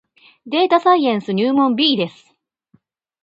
[0.47, 2.33] データサイエンス入門 B です